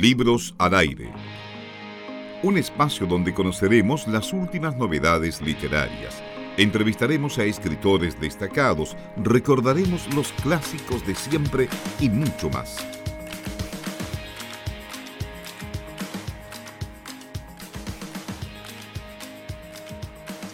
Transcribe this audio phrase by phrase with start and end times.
[0.00, 1.10] Libros al aire.
[2.44, 6.22] Un espacio donde conoceremos las últimas novedades literarias.
[6.56, 12.76] Entrevistaremos a escritores destacados, recordaremos los clásicos de siempre y mucho más.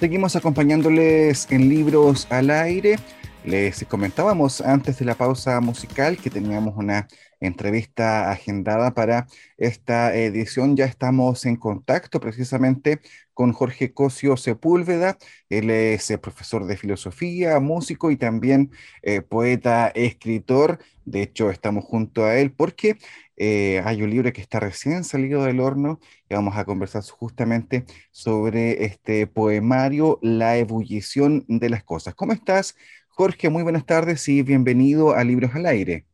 [0.01, 2.97] Seguimos acompañándoles en Libros al aire.
[3.45, 7.07] Les comentábamos antes de la pausa musical que teníamos una
[7.41, 9.27] entrevista agendada para
[9.59, 10.77] esta edición.
[10.77, 13.01] Ya estamos en contacto precisamente
[13.35, 15.18] con Jorge Cosio Sepúlveda.
[15.51, 18.71] Él es eh, profesor de filosofía, músico y también
[19.03, 20.79] eh, poeta, escritor.
[21.04, 22.96] De hecho, estamos junto a él porque
[23.37, 27.85] eh, hay un libro que está recién salido del horno y vamos a conversar justamente
[28.11, 32.15] sobre este poemario, La ebullición de las cosas.
[32.15, 32.75] ¿Cómo estás,
[33.17, 33.48] Jorge?
[33.48, 36.05] Muy buenas tardes y bienvenido a Libros al Aire.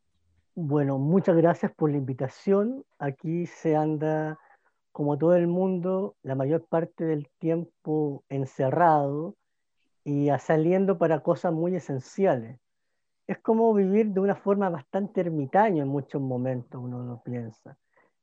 [0.55, 2.85] Bueno, muchas gracias por la invitación.
[2.99, 4.39] Aquí se anda,
[4.93, 9.35] como todo el mundo, la mayor parte del tiempo encerrado
[10.05, 12.61] y saliendo para cosas muy esenciales.
[13.27, 17.79] Es como vivir de una forma bastante ermitaña en muchos momentos, uno lo piensa.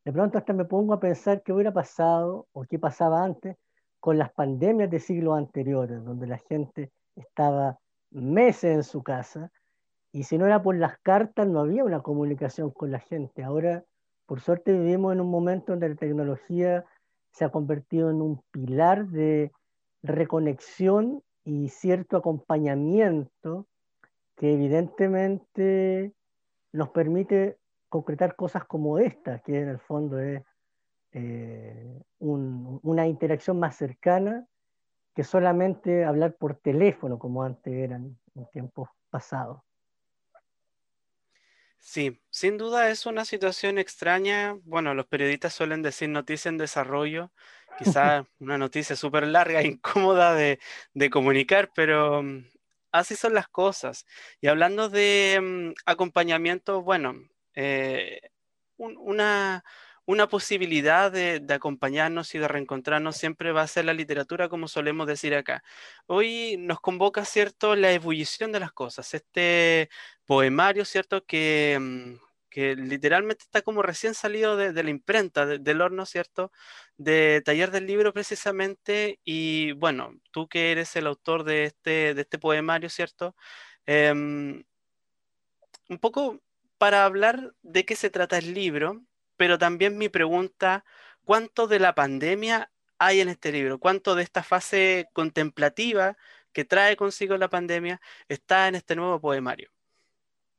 [0.05, 3.57] De pronto hasta me pongo a pensar qué hubiera pasado o qué pasaba antes
[3.99, 7.79] con las pandemias de siglos anteriores, donde la gente estaba
[8.11, 9.51] meses en su casa
[10.11, 13.43] y si no era por las cartas, no había una comunicación con la gente.
[13.43, 13.83] Ahora,
[14.25, 16.85] por suerte, vivimos en un momento donde la tecnología
[17.31, 19.51] se ha convertido en un pilar de
[20.01, 23.67] reconexión y cierto acompañamiento
[24.35, 26.13] que evidentemente
[26.71, 27.57] nos permite
[27.89, 30.43] concretar cosas como esta, que en el fondo es
[31.11, 34.47] eh, una interacción más cercana
[35.17, 39.63] que solamente hablar por teléfono como antes eran en tiempos pasados.
[41.79, 44.55] Sí, sin duda es una situación extraña.
[44.65, 47.31] Bueno, los periodistas suelen decir noticia en desarrollo,
[47.79, 50.59] quizá una noticia súper larga e incómoda de,
[51.09, 52.45] comunicar, pero mm,
[52.91, 54.05] así son las cosas.
[54.39, 57.15] Y hablando de mm, acompañamiento, bueno,
[57.55, 58.21] eh,
[58.77, 59.63] una,
[60.07, 65.05] una posibilidad de, acompañarnos y de reencontrarnos siempre va a ser la literatura, como solemos
[65.05, 65.63] decir acá.
[66.07, 69.89] Hoy nos convoca, ¿cierto?, la ebullición de las cosas, este
[70.25, 72.13] poemario, ¿cierto?, que, mm,
[72.49, 76.51] que literalmente está como recién salido de, la imprenta, del horno, ¿cierto?,
[76.97, 79.19] de Taller del Libro precisamente.
[79.25, 83.35] Y bueno, tú que eres el autor de este, de este poemario, ¿cierto?
[83.85, 84.63] Em,
[85.89, 86.41] un poco
[86.77, 89.03] para hablar de qué se trata el libro,
[89.37, 90.83] pero también mi pregunta,
[91.23, 93.79] ¿cuánto de la pandemia hay en este libro?
[93.79, 96.17] ¿Cuánto de esta fase contemplativa
[96.51, 99.69] que trae consigo la pandemia está en este nuevo poemario?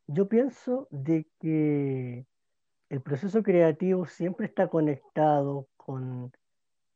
[0.07, 2.25] Yo pienso de que
[2.89, 6.33] el proceso creativo siempre está conectado con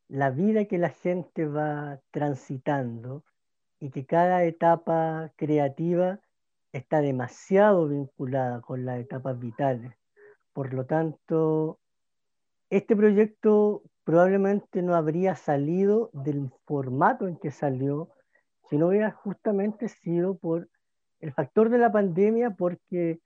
[0.08, 3.24] la vida que la gente va transitando
[3.80, 6.20] y que cada etapa creativa
[6.72, 9.92] está demasiado vinculada con las etapas vitales.
[10.52, 11.78] Por lo tanto,
[12.70, 18.10] este proyecto probablemente no habría salido del formato en que salió
[18.68, 20.68] si no hubiera justamente sido por
[21.20, 23.20] el factor de la pandemia, porque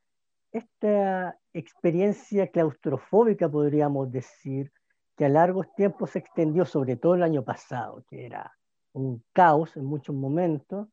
[0.53, 4.73] esta experiencia claustrofóbica, podríamos decir,
[5.17, 8.53] que a largos tiempos se extendió, sobre todo el año pasado, que era
[8.93, 10.89] un caos en muchos momentos,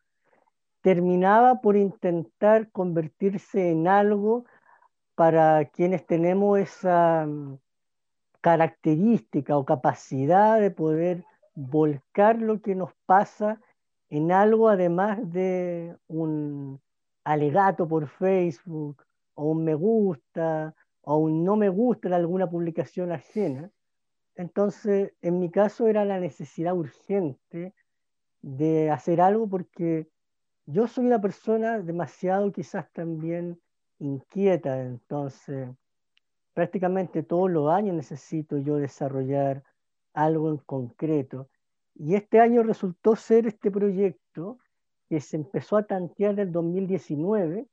[0.82, 4.46] terminaba por intentar convertirse en algo
[5.16, 7.58] para quienes tenemos esa mm,
[8.42, 11.26] característica o capacidad de poder
[11.56, 13.60] volcar lo que nos pasa
[14.10, 16.80] en algo además de un
[17.24, 19.04] alegato por Facebook
[19.36, 23.72] o un me gusta o un no me gusta en alguna publicación ajena.
[24.36, 27.74] Entonces, en mi caso era la necesidad urgente
[28.42, 30.08] de hacer algo porque
[30.66, 33.60] yo soy una persona demasiado quizás también
[34.06, 35.70] inquieta, entonces
[36.54, 39.64] prácticamente todos los años necesito yo desarrollar
[40.14, 41.50] algo en concreto.
[41.96, 44.60] Y este año resultó ser este proyecto
[45.10, 47.68] que se empezó a tantear en el 2019,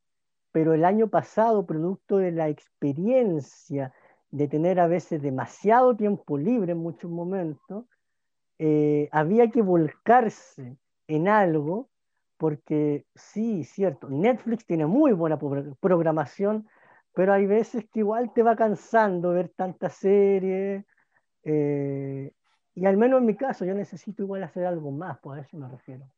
[0.51, 3.93] pero el año pasado, producto de la experiencia
[4.31, 7.85] de tener a veces demasiado tiempo libre en muchos momentos,
[8.59, 11.90] eh, había que volcarse en algo
[12.41, 15.37] porque sí, cierto, Netflix tiene muy buena
[15.79, 16.67] programación,
[17.13, 20.83] pero hay veces que igual te va cansando ver tantas series,
[21.43, 22.31] eh,
[22.75, 25.57] y al menos en mi caso yo necesito igual hacer algo más, pues a eso
[25.57, 26.11] me refiero.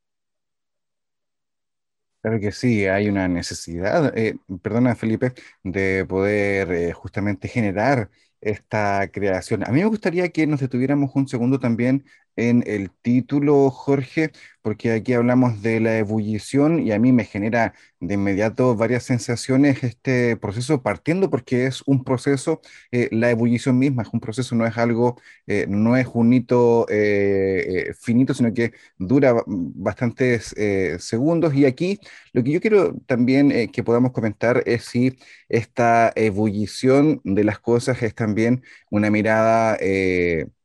[2.22, 5.34] Claro que sí, hay una necesidad, eh, perdona Felipe,
[5.64, 8.10] de poder eh, justamente generar
[8.40, 9.64] esta creación.
[9.68, 14.31] A mí me gustaría que nos detuviéramos un segundo también en el título, Jorge,
[14.62, 19.83] porque aquí hablamos de la ebullición y a mí me genera de inmediato varias sensaciones
[19.83, 24.65] este proceso, partiendo porque es un proceso, eh, la ebullición misma es un proceso, no
[24.65, 30.56] es algo, eh, no es un hito eh, finito, sino que dura bastantes
[31.00, 31.53] segundos.
[31.56, 32.00] Y aquí
[32.33, 35.18] lo que yo quiero también que podamos comentar es si
[35.50, 39.77] esta ebullición de las cosas es también una mirada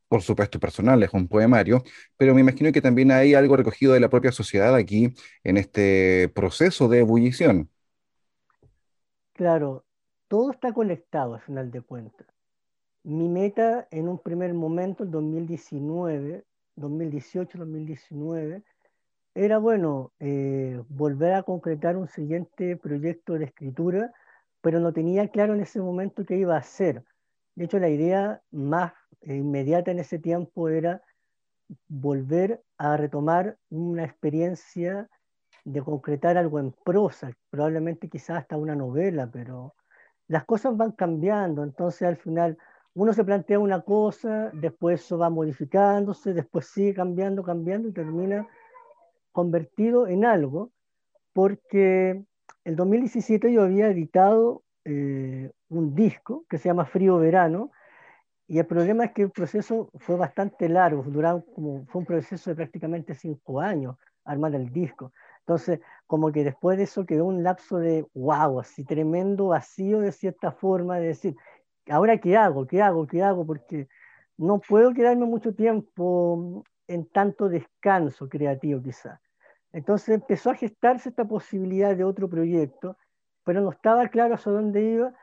[0.08, 1.82] por supuesto personal, es un poemario,
[2.16, 5.12] pero me imagino que también hay algo recogido de la propia sociedad aquí
[5.44, 7.70] en este proceso de ebullición.
[9.34, 9.84] Claro,
[10.28, 12.26] todo está conectado al final de cuentas.
[13.04, 16.44] Mi meta en un primer momento, en 2019,
[16.76, 18.62] 2018, 2019,
[19.34, 24.12] era, bueno, eh, volver a concretar un siguiente proyecto de escritura,
[24.60, 27.04] pero no tenía claro en ese momento qué iba a hacer.
[27.58, 31.02] De hecho, la idea más inmediata en ese tiempo era
[31.88, 35.10] volver a retomar una experiencia
[35.64, 39.74] de concretar algo en prosa, probablemente quizás hasta una novela, pero
[40.28, 42.56] las cosas van cambiando, entonces al final
[42.94, 48.46] uno se plantea una cosa, después eso va modificándose, después sigue cambiando, cambiando y termina
[49.32, 50.70] convertido en algo,
[51.32, 52.22] porque
[52.62, 57.70] el 2017 yo había editado eh, un disco que se llama Frío Verano,
[58.46, 62.48] y el problema es que el proceso fue bastante largo, duró como, fue un proceso
[62.48, 65.12] de prácticamente cinco años armar el disco.
[65.40, 70.12] Entonces, como que después de eso quedó un lapso de wow, así tremendo vacío de
[70.12, 71.36] cierta forma, de decir,
[71.90, 72.66] ¿ahora qué hago?
[72.66, 73.06] ¿Qué hago?
[73.06, 73.46] ¿Qué hago?
[73.46, 73.88] Porque
[74.38, 79.20] no puedo quedarme mucho tiempo en tanto descanso creativo quizás.
[79.72, 82.96] Entonces empezó a gestarse esta posibilidad de otro proyecto,
[83.44, 85.14] pero no estaba claro hacia dónde iba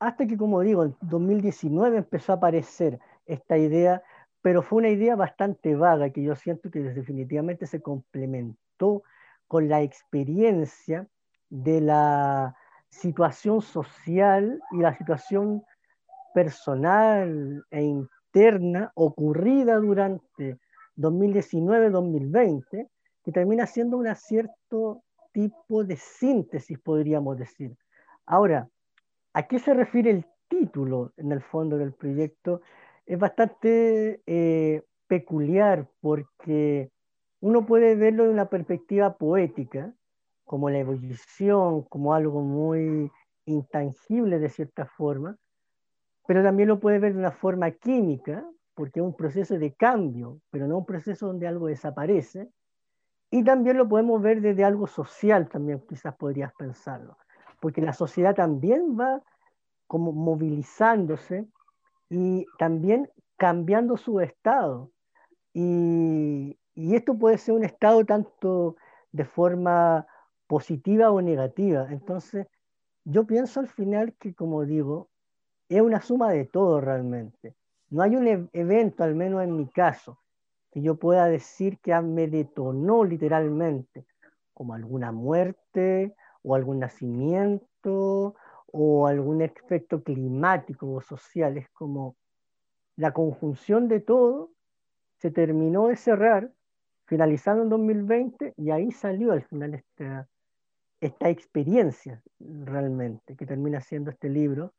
[0.00, 4.02] hasta que, como digo, en 2019 empezó a aparecer esta idea,
[4.42, 9.02] pero fue una idea bastante vaga que yo siento que definitivamente se complementó
[9.46, 11.06] con la experiencia
[11.50, 12.56] de la
[12.88, 15.64] situación social y la situación
[16.32, 20.58] personal e interna ocurrida durante
[20.96, 22.88] 2019-2020,
[23.24, 25.02] que termina siendo un cierto
[25.32, 27.76] tipo de síntesis, podríamos decir.
[28.26, 28.68] Ahora,
[29.34, 32.62] ¿A qué se refiere el título en el fondo del proyecto?
[33.04, 36.90] Es bastante eh, peculiar porque
[37.40, 39.92] uno puede verlo de una perspectiva poética,
[40.44, 43.12] como la ebullición, como algo muy
[43.44, 45.36] intangible de cierta forma,
[46.26, 48.44] pero también lo puede ver de una forma química,
[48.74, 52.48] porque es un proceso de cambio, pero no un proceso donde algo desaparece,
[53.30, 57.18] y también lo podemos ver desde algo social, también quizás podrías pensarlo
[57.60, 59.22] porque la sociedad también va
[59.86, 61.46] como movilizándose
[62.10, 64.90] y también cambiando su estado.
[65.52, 68.76] Y, esto puede ser un estado tanto
[69.10, 70.06] de forma
[70.46, 71.88] positiva o negativa.
[71.90, 72.46] Entonces,
[73.04, 75.08] yo pienso al final que, como digo,
[75.68, 77.56] es una suma de todo realmente.
[77.90, 80.20] No hay un e-, evento, al menos en mi caso,
[80.70, 84.06] que yo pueda decir que me detonó literalmente,
[84.54, 86.14] como alguna muerte
[86.48, 88.34] o algún nacimiento
[88.72, 91.58] o algún efecto climático o social.
[91.58, 92.16] Es como
[92.96, 94.50] la conjunción de todo
[95.18, 96.50] se terminó de cerrar,
[97.06, 100.28] finalizando en 2020, y ahí salió al final esta,
[101.00, 104.72] esta experiencia realmente, que termina siendo este libro,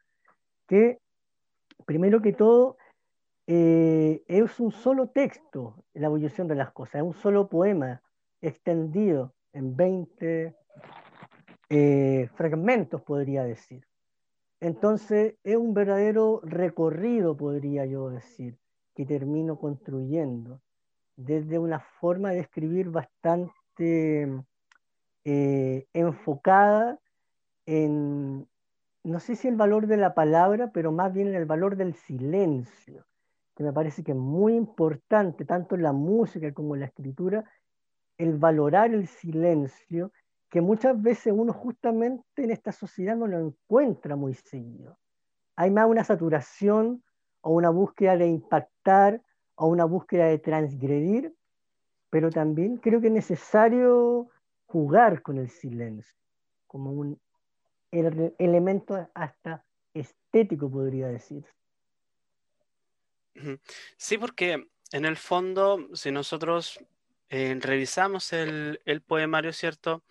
[0.68, 1.00] que
[1.86, 2.78] primero que todo
[3.48, 8.02] eh, es un solo texto, la evolución de las cosas, es un solo poema
[8.42, 10.56] extendido en 20,
[11.70, 13.86] eh, fragmentos, podría decir.
[14.60, 18.58] Entonces, es un verdadero recorrido, podría yo decir,
[18.96, 20.62] que termino construyendo
[21.16, 24.28] desde una forma de escribir bastante
[25.26, 26.98] eh, enfocada
[27.66, 28.48] en,
[29.04, 33.06] no sé si el valor de la palabra, pero más bien el valor del silencio,
[33.56, 37.44] que me parece que es muy importante, tanto en la música como en la escritura,
[38.18, 40.12] el valorar el silencio
[40.50, 44.98] que muchas veces uno justamente en esta sociedad no lo encuentra muy seguido.
[45.56, 47.04] Hay más una saturación
[47.42, 49.22] o una búsqueda de impactar
[49.56, 51.36] o una búsqueda de transgredir,
[52.10, 54.30] pero también creo que es necesario
[54.66, 56.20] jugar con el silencio
[56.70, 57.20] como un
[57.92, 61.44] elemento hasta estético, podría decir.
[63.98, 66.80] Sí, porque en el fondo, si nosotros
[67.30, 70.04] eh, revisamos el, el, poemario, ¿cierto?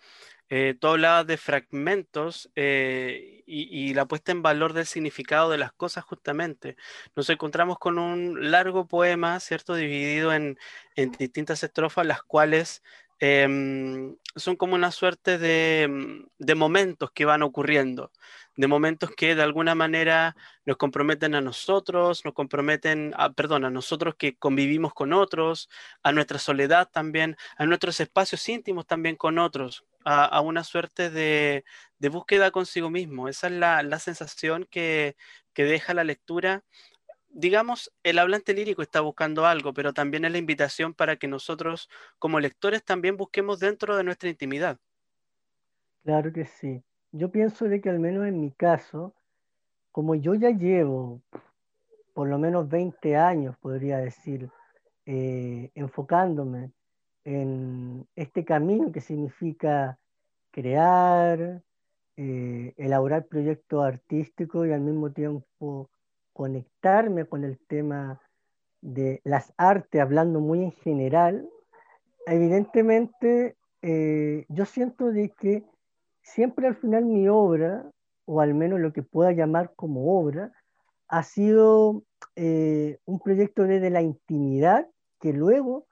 [0.51, 5.71] Eh, tú hablabas de fragmentos eh, y, la puesta en valor del significado de las
[5.73, 6.75] cosas justamente.
[7.15, 9.75] Nos encontramos con un largo poema, ¿cierto?
[9.75, 10.57] Dividido en,
[10.95, 12.81] en distintas estrofas, las cuales
[13.21, 18.13] Em, son como una suerte de, de, momentos que van ocurriendo,
[18.55, 23.69] de momentos que de alguna manera nos comprometen a nosotros, nos comprometen, a, perdón, a
[23.69, 25.69] nosotros que convivimos con otros,
[26.01, 31.09] a nuestra soledad también, a nuestros espacios íntimos también con otros, a, a una suerte
[31.09, 31.65] de,
[31.97, 33.27] de, búsqueda consigo mismo.
[33.27, 35.17] Esa es la, la sensación que,
[35.53, 36.63] que deja la lectura
[37.31, 41.89] digamos, el hablante lírico está buscando algo, pero también es la invitación para que nosotros
[42.17, 44.79] como lectores también busquemos dentro de nuestra intimidad.
[46.03, 46.83] Claro que sí.
[47.11, 49.13] Yo pienso de que al menos en mi caso,
[49.91, 51.21] como yo ya llevo
[52.13, 54.49] por lo menos 20 años, podría decir,
[55.05, 56.71] eh, enfocándome
[57.23, 59.97] en este camino que significa
[60.51, 61.63] crear,
[62.17, 65.89] eh, elaborar proyectos artísticos y al mismo tiempo
[66.39, 68.21] conectarme con el tema
[68.79, 71.49] de las artes, hablando muy en general,
[72.25, 75.65] evidentemente eh, yo siento de que
[76.21, 77.91] siempre al final mi obra,
[78.23, 80.53] o al menos lo que pueda llamar como obra,
[81.09, 82.03] ha sido
[82.37, 84.87] eh, un proyecto desde la intimidad
[85.19, 85.87] que luego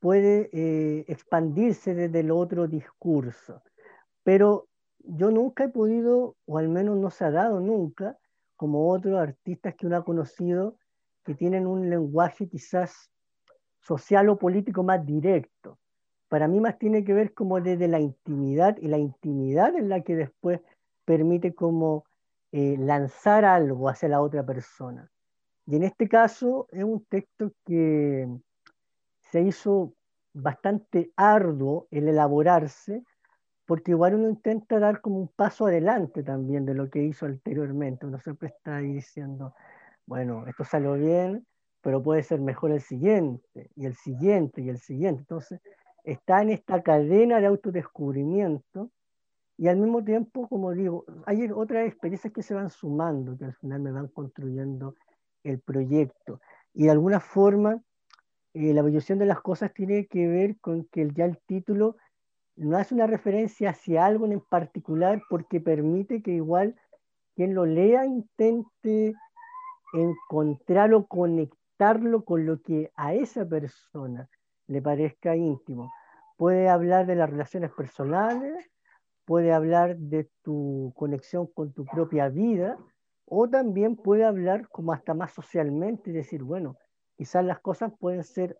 [0.00, 3.60] puede eh, expandirse desde el otro discurso.
[4.22, 4.68] Pero
[5.00, 8.16] yo nunca he podido, o al menos no se ha dado nunca,
[8.56, 10.76] como otros artistas que uno ha conocido
[11.24, 13.10] que tienen un lenguaje quizás
[13.80, 15.78] social o político más directo.
[16.28, 20.00] Para mí más tiene que ver como desde la intimidad y la intimidad es la
[20.00, 20.60] que después
[21.04, 22.04] permite como
[22.52, 25.10] eh, lanzar algo hacia la otra persona.
[25.66, 28.28] Y en este caso es un texto que
[29.20, 29.94] se hizo
[30.32, 33.04] bastante arduo el elaborarse
[33.66, 38.06] porque igual uno intenta dar como un paso adelante también de lo que hizo anteriormente.
[38.06, 39.54] Uno siempre está ahí diciendo,
[40.06, 41.46] bueno, esto salió bien,
[41.80, 45.20] pero puede ser mejor el siguiente, y el siguiente, y el siguiente.
[45.22, 45.60] Entonces,
[46.04, 48.90] está en esta cadena de autodescubrimiento
[49.56, 53.54] y al mismo tiempo, como digo, hay otras experiencias que se van sumando, que al
[53.54, 54.96] final me van construyendo
[55.44, 56.40] el proyecto.
[56.74, 57.80] Y de alguna forma,
[58.54, 61.96] eh, la evolución de las cosas tiene que ver con que ya el título
[62.56, 66.76] no hace una referencia hacia algo en particular porque permite que igual
[67.34, 69.14] quien lo lea intente
[69.92, 74.28] encontrarlo, conectarlo con lo que a esa persona
[74.66, 75.92] le parezca íntimo.
[76.36, 78.70] Puede hablar de las relaciones personales,
[79.24, 82.78] puede hablar de tu conexión con tu propia vida,
[83.24, 86.76] o también puede hablar como hasta más socialmente y decir, bueno,
[87.16, 88.58] quizás las cosas pueden ser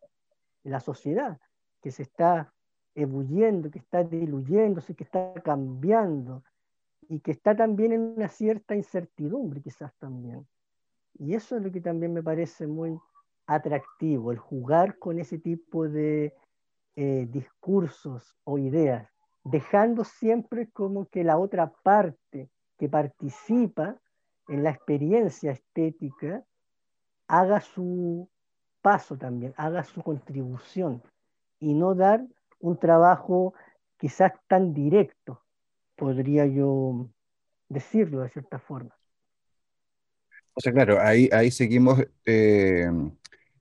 [0.63, 1.39] la sociedad,
[1.83, 2.53] que se está
[2.95, 6.43] ebulliendo, que está diluyéndose, que está cambiando
[7.09, 10.47] y que está también en una cierta incertidumbre quizás también.
[11.19, 12.99] Y eso es lo que también me parece muy
[13.47, 16.35] atractivo, el jugar con ese tipo de
[16.97, 19.09] eh, discursos o ideas,
[19.45, 23.97] dejando siempre como que la otra parte que participa
[24.49, 26.45] en la experiencia estética
[27.29, 28.29] haga su
[28.81, 31.03] paso también, haga su contribución
[31.59, 32.27] y no dar
[32.63, 33.55] un trabajo
[33.99, 35.43] quizás tan directo,
[35.97, 37.09] podría yo
[37.69, 38.97] decirlo de cierta forma.
[40.55, 42.91] O sea, claro, ahí, ahí seguimos eh,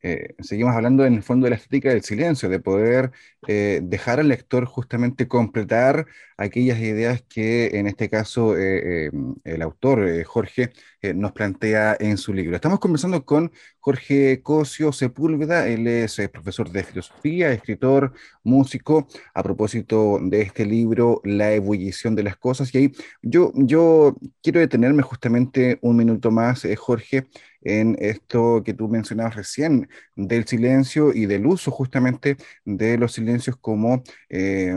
[0.03, 3.11] eh, seguimos hablando en el fondo de la estética del silencio, de poder
[3.47, 9.11] eh, dejar al lector justamente completar aquellas ideas que en este caso eh,
[9.43, 10.71] el autor Jorge
[11.15, 12.55] nos plantea en su libro.
[12.55, 20.19] Estamos conversando con Jorge Cosio Sepúlveda, él es profesor de filosofía, escritor, músico, a propósito
[20.21, 22.73] de este libro, La ebullición de las cosas.
[22.73, 22.91] Y ahí
[23.21, 27.27] yo, yo quiero detenerme justamente un minuto más, Jorge,
[27.61, 33.55] en esto que tú mencionabas recién del silencio y del uso justamente de los silencios
[33.57, 34.03] como...
[34.29, 34.75] Eh,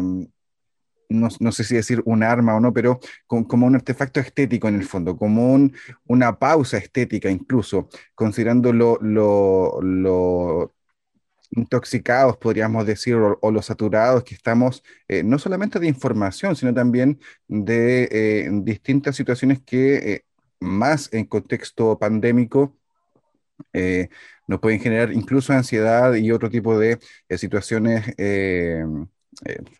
[1.09, 4.85] no, sé si decir un arma o no, pero como un artefacto estético en el
[4.85, 5.75] fondo, como un,
[6.07, 10.75] una pausa estética incluso, considerando lo, lo,
[11.51, 17.21] intoxicados, podríamos decir, o, los saturados que estamos, eh, no solamente de información, sino también
[17.47, 20.25] de eh, distintas situaciones que
[20.65, 22.77] más en contexto pandémico,
[23.73, 24.09] eh,
[24.47, 28.85] nos pueden generar incluso ansiedad y otro tipo de eh, situaciones eh,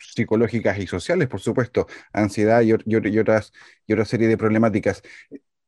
[0.01, 3.53] psicológicas y sociales, por supuesto, ansiedad y, otras,
[3.87, 5.03] y otra serie de problemáticas.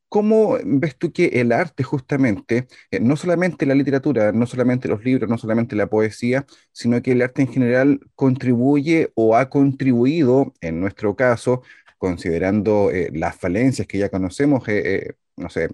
[0.09, 2.69] ¿Cómo ves tú que el arte justamente,
[3.01, 7.23] no solamente la literatura, no solamente los libros, no solamente la poesía, sino que el
[7.23, 11.63] arte en general contribuye o ha contribuido, en nuestro caso,
[11.99, 15.71] considerando eh, las falencias que ya conocemos, eh, no sé,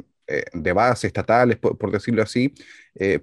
[0.55, 2.55] de base estatales, por, decirlo así,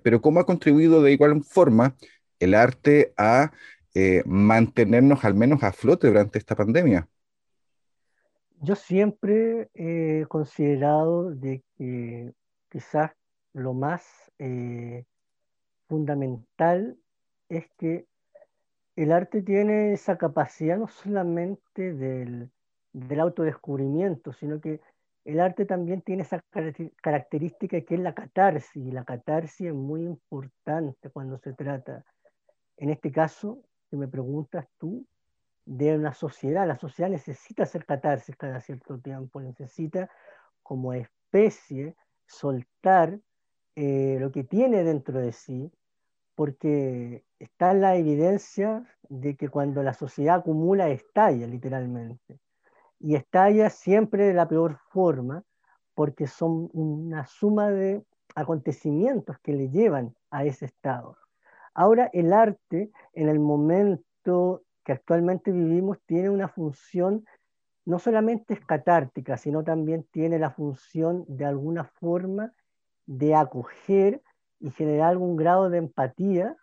[0.04, 1.96] pero cómo ha contribuido de igual forma
[2.40, 3.52] el arte a
[4.26, 7.08] mantenernos al menos a flote durante esta pandemia?
[8.62, 12.34] Yo siempre he considerado de que
[12.70, 13.12] quizás
[13.54, 15.06] lo más eh,
[15.88, 16.98] fundamental
[17.50, 18.06] es que
[18.96, 22.52] el arte tiene esa capacidad no solamente del,
[23.20, 24.82] autodescubrimiento, sino que
[25.26, 26.44] el arte también tiene esa
[27.02, 32.04] característica que es la catarsis, y la catarsis es muy importante cuando se trata,
[32.78, 35.06] en este caso, si me preguntas tú,
[35.66, 36.68] de una sociedad.
[36.68, 40.10] La sociedad necesita hacer catarsis cada cierto tiempo, necesita
[40.64, 43.20] como especie soltar
[43.76, 45.72] eh, lo que tiene dentro de sí,
[46.34, 52.40] porque está la evidencia de que cuando la sociedad acumula, estalla literalmente.
[53.00, 55.44] Y estalla siempre de la peor forma,
[55.96, 58.04] porque son una suma de
[58.36, 61.18] acontecimientos que le llevan a ese estado.
[61.74, 67.26] Ahora el arte, en el momento que actualmente vivimos tiene una función
[67.86, 72.54] no solamente es catártica, sino también tiene la función de alguna forma
[73.08, 74.22] de acoger
[74.60, 76.56] y generar algún grado de empatía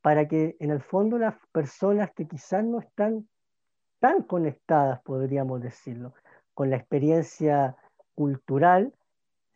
[0.00, 3.28] para que en el fondo las personas que quizás no están
[4.00, 6.14] tan conectadas, podríamos decirlo,
[6.54, 7.76] con la experiencia
[8.14, 8.92] cultural,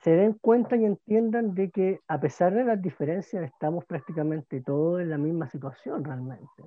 [0.00, 5.00] se den cuenta y entiendan de que a pesar de las diferencias estamos prácticamente todos
[5.00, 6.64] en la misma situación realmente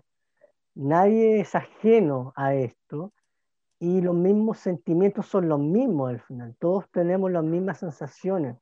[0.78, 3.12] nadie es ajeno a esto
[3.80, 6.56] y los mismos sentimientos son los mismos al final.
[6.60, 8.58] Todos tenemos las mismas sensaciones,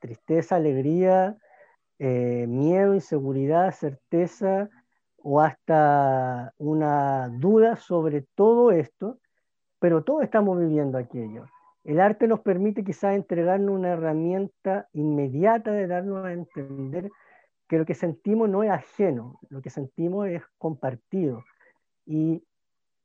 [0.00, 1.36] tristeza, alegría,
[1.98, 4.70] eh, miedo, inseguridad, certeza
[5.22, 9.18] o hasta una duda sobre todo esto,
[9.78, 11.46] pero todos estamos viviendo aquello.
[11.84, 17.10] El arte nos permite quizás entregarnos una herramienta inmediata de darnos a entender
[17.68, 21.44] que lo que sentimos no es ajeno, lo que sentimos es compartido.
[22.06, 22.44] Y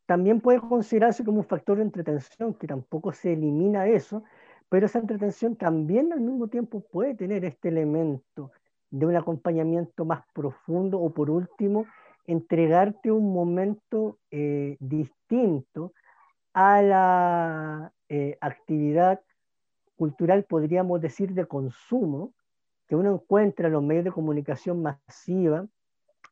[0.06, 4.23] también puede considerarse como un factor de entretención, que tampoco se elimina eso,
[4.69, 8.51] pero esa entretención también al mismo tiempo puede tener este elemento
[8.89, 11.86] de un acompañamiento más profundo o por último,
[12.28, 15.94] entregarte un momento eh, distinto
[16.54, 19.22] a la eh, actividad
[19.96, 22.34] cultural, podríamos decir, de consumo,
[22.88, 25.68] que uno encuentra en los medios de comunicación masiva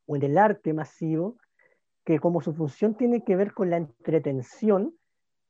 [0.06, 1.38] o en el arte masivo,
[2.04, 4.94] que como su función tiene que ver con la entretención,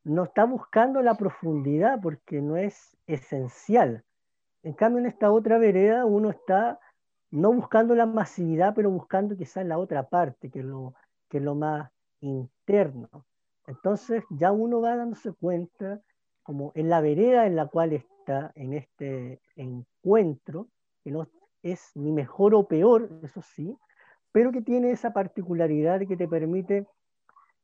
[0.04, 4.04] no está buscando la profundidad porque no es esencial.
[4.62, 6.80] En cambio, en esta otra vereda uno está
[7.30, 10.94] no buscando la masividad, pero buscando quizás la otra parte, que es lo,
[11.28, 13.26] que lo más interno.
[13.66, 16.00] Entonces ya uno va dándose cuenta
[16.42, 20.68] como en la vereda en la cual está en este encuentro,
[21.02, 21.28] que no
[21.62, 23.76] es ni mejor o peor, eso sí,
[24.30, 26.86] pero que tiene esa particularidad que te permite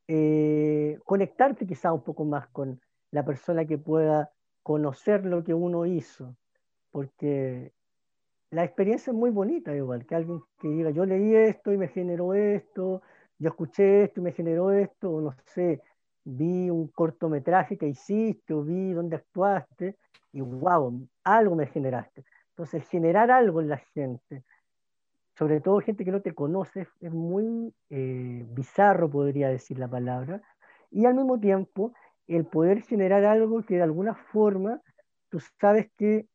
[0.09, 2.81] eh, conectarte quizá un poco más con
[3.12, 6.35] la persona que pueda conocer lo que uno hizo,
[6.90, 7.72] porque
[8.52, 11.88] la experiencia es muy bonita igual, que alguien que diga, yo leí esto y me
[11.88, 13.00] generó esto,
[13.38, 15.80] yo escuché esto y me generó esto, o no sé,
[16.22, 19.96] vi un cortometraje que hiciste o vi dónde actuaste
[20.32, 22.24] y wow, algo me generaste.
[22.50, 24.44] Entonces, generar algo en la gente,
[25.38, 30.42] sobre todo gente que no te conoce, es muy eh, bizarro, podría decir la palabra,
[30.90, 31.94] y al mismo tiempo
[32.28, 34.82] el poder generar algo que de alguna forma
[35.30, 36.26] tú sabes que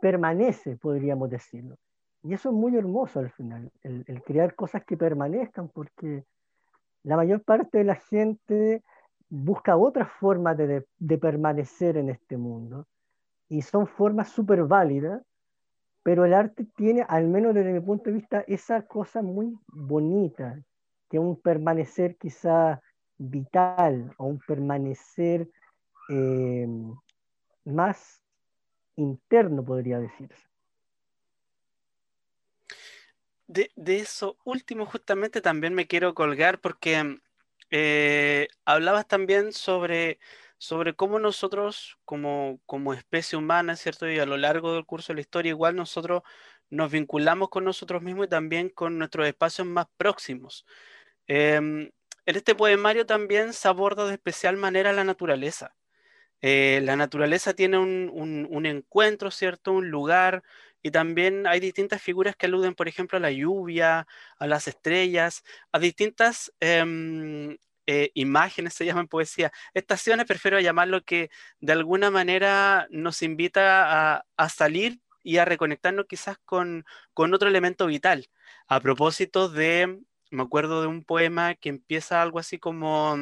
[0.00, 1.76] permanece, podríamos decirlo.
[2.22, 6.24] Y eso es muy hermoso al final, el, crear cosas que permanezcan, porque
[7.04, 8.82] la mayor parte de la gente
[9.28, 12.86] busca otras formas de, de permanecer en este mundo,
[13.48, 15.22] y son formas súper válidas,
[16.02, 20.60] pero el arte tiene, al menos desde mi punto de vista, esa cosa muy bonita,
[21.08, 22.80] que un permanecer quizá
[23.18, 25.48] vital o un permanecer
[26.08, 26.66] eh,
[27.64, 28.20] más
[28.96, 30.46] interno, podría decirse.
[33.46, 37.20] De, eso último justamente también me quiero colgar porque
[37.70, 40.18] eh, hablabas también sobre
[40.58, 44.08] sobre cómo nosotros como, como especie humana, ¿cierto?
[44.10, 46.22] Y a lo largo del curso de la historia, igual nosotros
[46.70, 50.66] nos vinculamos con nosotros mismos y también con nuestros espacios más próximos.
[51.26, 51.90] Em,
[52.26, 55.74] en este poemario también se aborda de especial manera la naturaleza.
[56.42, 59.72] Eh, la naturaleza tiene un, encuentro, ¿cierto?
[59.72, 60.42] Un lugar,
[60.82, 64.06] y también hay distintas figuras que aluden, por ejemplo, a la lluvia,
[64.38, 69.52] a las estrellas, a distintas em, eh, imágenes, se llaman poesía.
[69.74, 76.38] Estaciones, prefiero llamarlo que de alguna manera nos invita a, salir y a reconectarnos quizás
[76.44, 78.28] con, con otro elemento vital.
[78.68, 83.16] A propósito de, me acuerdo de un poema que empieza algo así como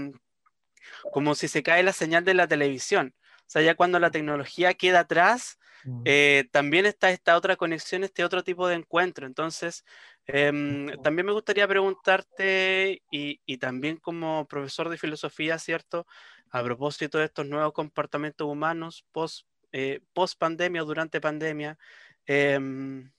[1.12, 3.14] como si se cae la señal de la televisión.
[3.46, 6.02] O sea, ya cuando la tecnología queda atrás, mm.
[6.04, 9.26] eh, también está esta otra conexión, este otro tipo de encuentro.
[9.26, 9.84] Entonces,
[10.26, 16.06] em, también me gustaría preguntarte, y, también como profesor de filosofía, ¿cierto?
[16.50, 21.78] A propósito de estos nuevos comportamientos humanos post, eh, post pandemia o durante pandemia,
[22.26, 23.12] em,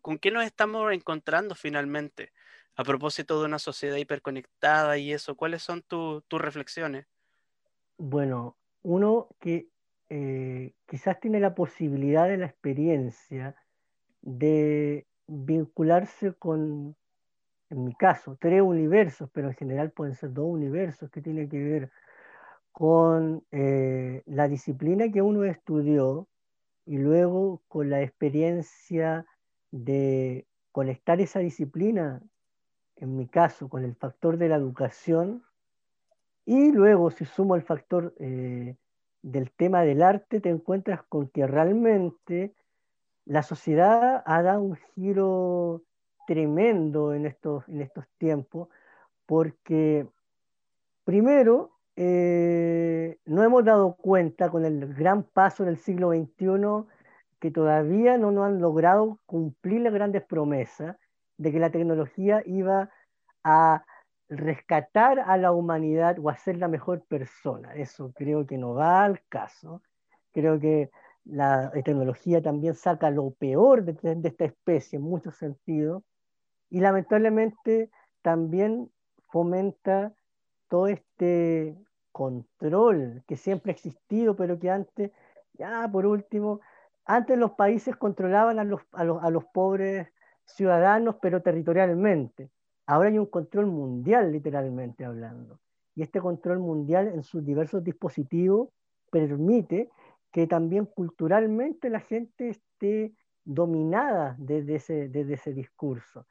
[0.00, 2.32] ¿con qué nos estamos encontrando finalmente?
[2.80, 7.06] A propósito de una sociedad hiperconectada y eso, ¿cuáles son tus reflexiones?
[7.98, 9.68] Bueno, uno que
[10.08, 13.54] eh, quizás tiene la posibilidad de la experiencia
[14.22, 16.96] de vincularse con,
[17.68, 21.62] en mi caso, tres universos, pero en general pueden ser dos universos, que tiene que
[21.62, 21.90] ver
[22.72, 26.28] con eh, la disciplina que uno estudió
[26.86, 29.26] y luego con la experiencia
[29.70, 32.22] de conectar esa disciplina
[33.00, 35.42] en mi caso, con el factor de la educación,
[36.44, 38.76] y luego si sumo el factor eh,
[39.22, 42.54] del tema del arte, te encuentras con que realmente
[43.24, 45.82] la sociedad ha dado un giro
[46.26, 48.68] tremendo en estos, en estos tiempos,
[49.26, 50.06] porque
[51.04, 56.86] primero eh, no hemos dado cuenta con el gran paso del siglo XXI
[57.40, 60.96] que todavía no nos han logrado cumplir las grandes promesas
[61.40, 62.90] de que la tecnología iba
[63.42, 63.82] a
[64.28, 67.74] rescatar a la humanidad o hacerla mejor persona.
[67.74, 69.80] Eso creo que no va al caso.
[70.32, 70.90] Creo que
[71.24, 76.02] la tecnología también saca lo peor de, esta especie en muchos sentidos
[76.68, 78.90] y lamentablemente también
[79.30, 80.12] fomenta
[80.68, 81.74] todo este
[82.12, 85.10] control que siempre ha existido, pero que antes,
[85.54, 86.60] ya por último,
[87.06, 90.08] antes los países controlaban a los, a los, a los pobres
[90.54, 92.50] ciudadanos, pero territorialmente.
[92.86, 95.60] Ahora hay un control mundial, literalmente hablando.
[95.94, 98.70] Y este control mundial en sus diversos dispositivos
[99.10, 99.90] permite
[100.32, 103.12] que también culturalmente la gente esté
[103.44, 106.26] dominada desde ese, desde ese discurso.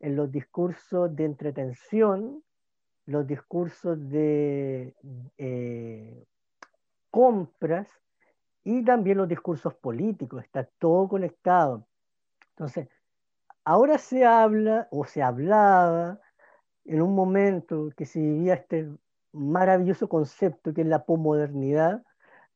[0.00, 2.42] En los discursos de entretención,
[3.06, 4.94] los discursos de
[5.38, 6.24] eh,
[7.10, 7.88] compras
[8.64, 11.86] y también los discursos políticos, está todo conectado.
[12.50, 12.88] Entonces,
[13.64, 16.20] Ahora se habla o se hablaba
[16.84, 18.88] en un momento que se vivía este
[19.32, 22.02] maravilloso concepto que es la posmodernidad,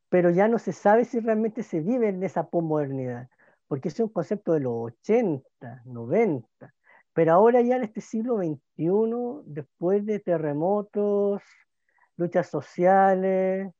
[0.08, 3.28] pero ya no se sabe si realmente se vive en esa posmodernidad,
[3.68, 6.74] porque es un concepto de los 80, 90,
[7.12, 11.42] pero ahora ya en este siglo XXI, después de terremotos,
[12.16, 13.72] luchas sociales,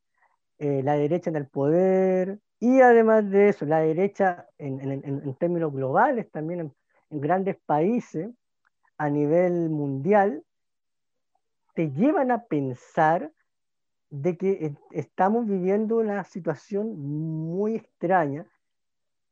[0.58, 5.72] eh, la derecha en el poder, y además de eso, la derecha en, en términos
[5.72, 6.74] globales también en
[7.10, 8.30] grandes países
[8.98, 10.42] a nivel mundial,
[11.74, 13.32] te llevan a pensar
[14.10, 18.46] de que estamos viviendo una situación muy extraña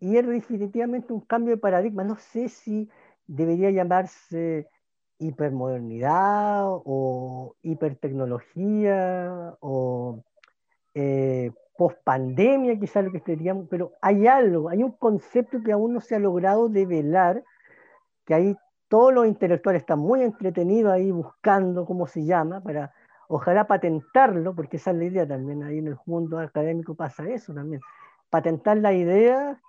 [0.00, 2.04] y es definitivamente un cambio de paradigma.
[2.04, 2.90] No sé si
[3.26, 4.68] debería llamarse
[5.18, 10.22] hipermodernidad o hipertecnología o
[10.94, 16.00] eh, pospandemia, quizás lo que estaríamos, pero hay algo, hay un concepto que aún no
[16.00, 17.42] se ha logrado develar
[18.24, 18.56] que ahí
[18.88, 22.92] todos los intelectuales están muy entretenidos ahí buscando cómo se llama, para
[23.28, 27.54] ojalá patentarlo, porque esa es la idea también, ahí en el mundo académico pasa eso
[27.54, 27.80] también,
[28.30, 29.60] patentar la idea,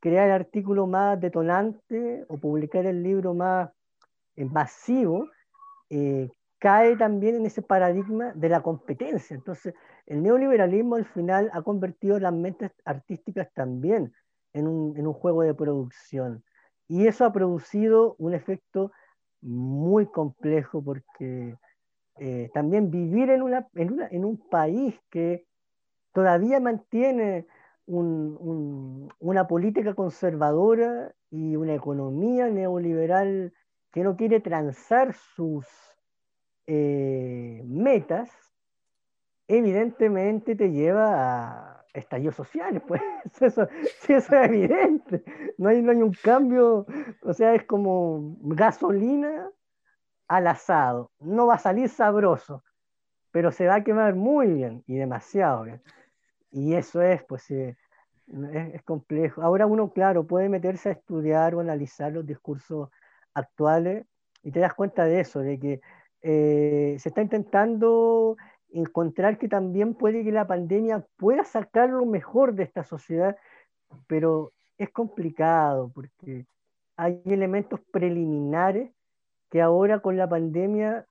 [0.00, 3.70] crear el artículo más detonante o publicar el libro más
[4.36, 5.28] masivo,
[5.90, 9.34] eh, cae también en ese paradigma de la competencia.
[9.34, 9.74] Entonces,
[10.06, 14.12] el neoliberalismo al final ha convertido las mentes artísticas también
[14.52, 16.42] en un, en un juego de producción.
[16.88, 18.92] Y eso ha producido un efecto
[19.40, 21.56] muy complejo porque
[22.18, 25.46] eh, también vivir en, una, en, un país que
[26.12, 27.46] todavía mantiene
[27.86, 33.52] una política conservadora y una economía neoliberal
[33.92, 35.66] que no quiere transar sus
[36.66, 38.30] eh, metas,
[39.46, 43.00] evidentemente te lleva a, estallidos sociales, pues
[43.40, 43.66] eso,
[44.00, 45.24] sí, eso es evidente.
[45.56, 46.86] No hay, no hay un cambio,
[47.22, 49.48] o sea, es como gasolina
[50.28, 51.10] al asado.
[51.20, 52.64] No va a salir sabroso,
[53.30, 55.82] pero se va a quemar muy bien y demasiado bien.
[56.50, 57.76] Y eso es, pues, es,
[58.84, 59.42] complejo.
[59.42, 62.90] Ahora uno, claro, puede meterse a estudiar o analizar los discursos
[63.34, 64.06] actuales
[64.42, 65.80] y te das cuenta de eso, de que
[66.22, 68.36] eh, se está intentando
[68.74, 73.36] encontrar que también puede que la pandemia pueda sacar lo mejor de esta sociedad,
[74.06, 76.46] pero es complicado porque
[76.96, 78.90] hay elementos preliminares
[79.50, 81.06] que ahora con la pandemia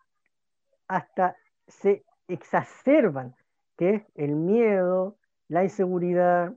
[0.87, 1.35] hasta
[1.67, 3.33] se exacerban,
[3.77, 6.53] que es el miedo, la inseguridad,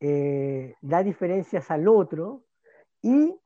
[0.00, 2.42] eh, las diferencias al otro
[3.02, 3.38] y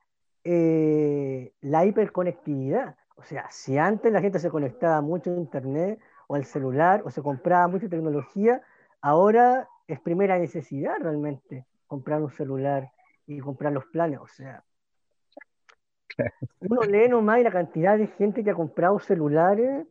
[0.43, 2.95] eh, la hiperconectividad.
[3.17, 7.11] O sea, si antes la gente se conectaba mucho a Internet o al celular o
[7.11, 8.61] se compraba mucha tecnología,
[9.01, 12.91] ahora es primera necesidad realmente comprar un celular
[13.27, 14.19] y comprar los planes.
[14.19, 14.63] O sea,
[16.59, 19.85] uno lee nomás y la cantidad de gente que ha comprado celulares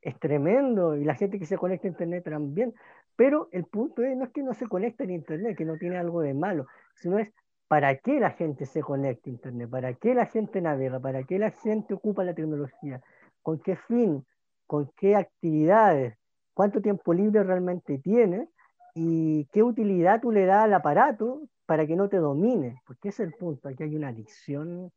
[0.00, 2.74] es tremendo y la gente que se conecta a Internet también.
[3.16, 5.98] Pero el punto es, no es que no se conecte a Internet, que no tiene
[5.98, 6.66] algo de malo,
[6.96, 7.30] sino es
[7.68, 11.38] para qué la gente se conecta a Internet, para qué la gente navega, para qué
[11.38, 13.00] la gente ocupa la tecnología,
[13.42, 14.24] con qué fin,
[14.66, 16.16] con qué actividades,
[16.54, 18.48] cuánto tiempo libre realmente tiene
[18.94, 23.20] y qué utilidad tú le das al aparato para que no te domine, porque es
[23.20, 24.92] el punto, aquí hay una adicción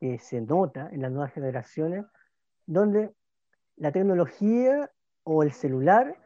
[0.00, 2.04] que se nota en las nuevas generaciones,
[2.66, 3.12] donde
[3.76, 4.90] la tecnología
[5.24, 6.16] o el celular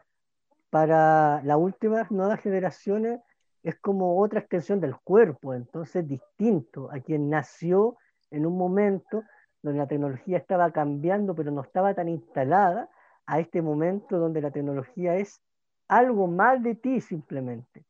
[0.70, 3.20] para las últimas nuevas generaciones
[3.62, 7.96] es como otra extensión del cuerpo, entonces distinto a quien nació
[8.30, 9.22] en un momento
[9.64, 12.88] donde la tecnología estaba cambiando pero no estaba tan instalada,
[13.26, 15.40] a este momento donde la tecnología es
[15.88, 17.84] algo más de ti simplemente.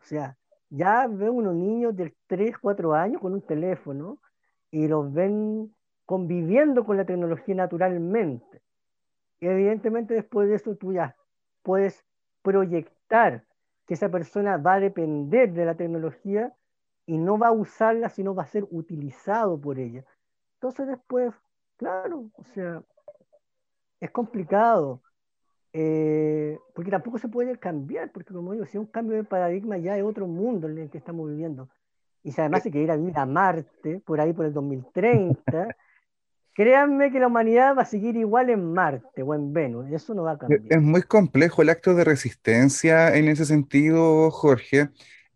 [0.00, 0.36] O sea,
[0.70, 4.18] ya veo unos niños de 3, 4 años con un teléfono
[4.70, 5.74] y los ven
[6.06, 8.62] conviviendo con la tecnología naturalmente.
[9.40, 11.14] Y evidentemente después de eso tú ya
[11.62, 12.04] puedes
[12.42, 13.44] proyectar
[13.86, 16.54] que esa persona va a depender de la tecnología
[17.06, 20.04] y no va a usarla, sino va a ser utilizado por ella.
[20.62, 21.32] Entonces después,
[21.78, 22.82] claro, o sea,
[23.98, 25.00] es complicado,
[25.72, 29.78] eh, porque tampoco se puede cambiar, porque como digo, si es un cambio de paradigma
[29.78, 31.70] ya es otro mundo en el que estamos viviendo.
[32.22, 35.68] Y si además se quiere ir a vivir a Marte, por ahí por el 2030,
[36.52, 40.24] créanme que la humanidad va a seguir igual en Marte o en Venus, eso no
[40.24, 40.60] va a cambiar.
[40.68, 44.90] Es muy complejo el acto de resistencia en ese sentido, Jorge.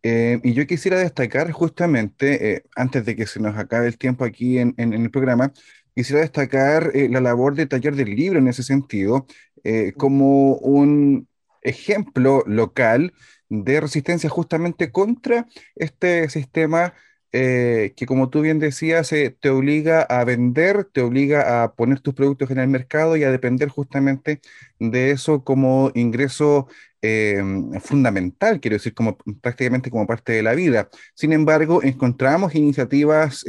[0.07, 4.25] Eh, y yo quisiera destacar justamente, eh, antes de que se nos acabe el tiempo
[4.25, 5.53] aquí en, el programa,
[5.95, 9.27] quisiera destacar eh, la labor de taller del libro en ese sentido,
[9.97, 11.27] como un
[11.63, 13.15] ejemplo local
[13.49, 16.93] de resistencia justamente contra este sistema
[17.37, 21.99] eh, que como tú bien decías, eh, te obliga a vender, te obliga a poner
[21.99, 24.41] tus productos en el mercado y a depender justamente
[24.79, 26.69] de eso como ingreso
[27.05, 27.43] eh,
[27.81, 30.89] fundamental, quiero decir, como prácticamente como parte de la vida.
[31.15, 33.45] Sin embargo, encontramos iniciativas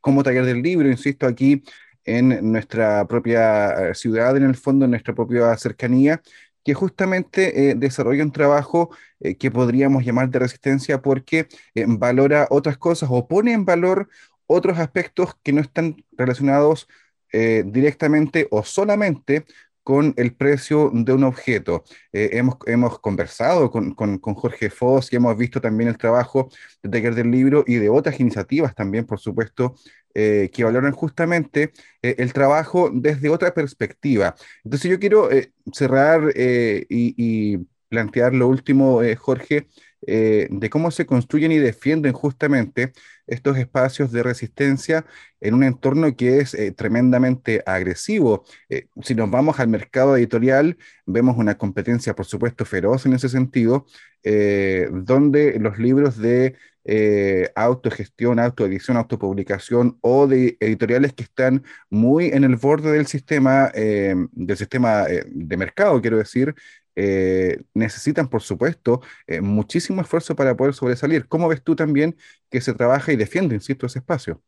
[0.00, 1.62] como Taller del Libro, insisto, aquí
[2.04, 6.20] en nuestra propia ciudad, en el fondo, en nuestra propia cercanía,
[6.64, 12.46] que justamente eh, desarrolla un trabajo eh, que podríamos llamar de resistencia porque eh, valora
[12.50, 14.08] otras cosas o pone en valor
[14.46, 16.88] otros aspectos que no están relacionados
[17.32, 19.44] directamente o solamente
[19.90, 21.82] con el precio de un objeto.
[22.12, 26.48] hemos, hemos conversado con, con, con, Jorge Foss y hemos visto también el trabajo
[26.80, 29.74] de Taller del Libro y de otras iniciativas también, por supuesto,
[30.14, 31.72] eh, que valoran justamente
[32.02, 34.36] eh, el trabajo desde otra perspectiva.
[34.62, 39.66] Entonces yo quiero eh, cerrar y, plantear lo último, Jorge,
[40.02, 42.92] de cómo se construyen y defienden justamente
[43.26, 45.04] estos espacios de resistencia
[45.40, 48.44] en un entorno que es tremendamente agresivo.
[49.02, 53.86] si nos vamos al mercado editorial, vemos una competencia, por supuesto, feroz en ese sentido,
[54.24, 62.42] donde los libros de eh, autogestión, autoedición, autopublicación o de editoriales que están muy en
[62.42, 66.54] el borde del sistema, eh, del sistema eh, de mercado, quiero decir,
[67.74, 69.00] necesitan, por supuesto,
[69.42, 71.28] muchísimo esfuerzo para poder sobresalir.
[71.28, 72.16] ¿Cómo ves tú también
[72.50, 74.42] que se trabaja y defiende, insisto, ese espacio?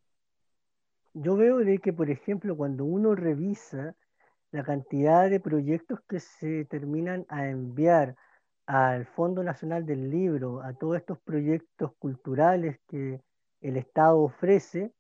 [1.15, 3.95] Yo veo de que, por ejemplo, cuando uno revisa
[4.51, 8.17] la cantidad de proyectos que se terminan a enviar
[8.67, 13.21] al Fondo Nacional del Libro, a todos estos proyectos culturales que
[13.61, 14.93] el Estado ofrece,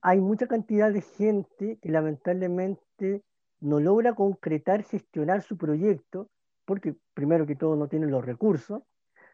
[0.00, 3.22] hay mucha cantidad de gente que lamentablemente
[3.60, 6.28] no logra concretar, gestionar su proyecto,
[6.72, 8.82] porque primero que todo no tienen los recursos,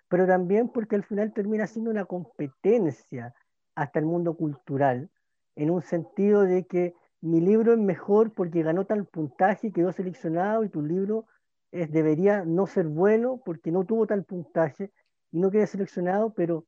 [0.09, 3.33] pero también porque al final termina siendo una competencia
[3.77, 5.09] hasta el mundo cultural,
[5.55, 9.93] en un sentido de que mi libro es mejor porque ganó tal puntaje y quedó
[9.93, 11.27] seleccionado y tu libro
[11.71, 14.91] es, debería no ser bueno porque no tuvo tal puntaje
[15.31, 16.65] y no queda seleccionado, pero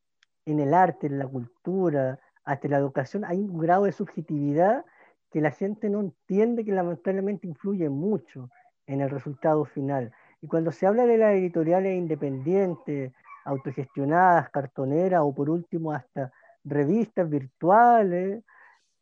[0.46, 4.84] en el arte, en la cultura, hasta la educación, hay un grado de subjetividad
[5.32, 8.50] que la gente no entiende que lamentablemente influye mucho
[8.86, 10.12] en el resultado final.
[10.42, 13.12] Y cuando se habla de las editoriales independientes,
[13.44, 16.32] autogestionadas, cartoneras o por último hasta
[16.64, 18.42] revistas virtuales,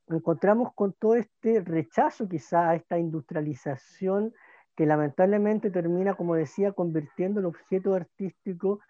[0.08, 4.32] encontramos con todo este rechazo quizá a esta industrialización
[4.76, 8.80] que lamentablemente termina, como decía, convirtiendo el objeto artístico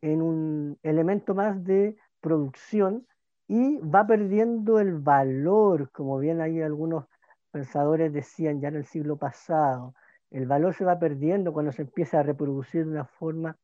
[0.00, 3.06] en un elemento más de producción
[3.46, 7.06] y va perdiendo el valor, como bien ahí algunos
[7.50, 9.94] pensadores decían ya en el siglo pasado.
[10.30, 13.56] El valor se va perdiendo cuando se empieza a reproducir de una forma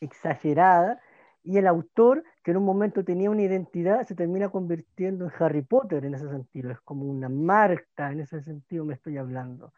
[0.00, 1.00] exagerada
[1.42, 5.62] y el autor, que en un momento tenía una identidad, se termina convirtiendo en Harry
[5.62, 6.70] Potter en ese sentido.
[6.70, 9.72] Es como una marca, en ese sentido me estoy hablando.